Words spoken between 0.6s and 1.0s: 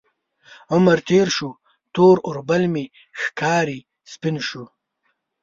عمر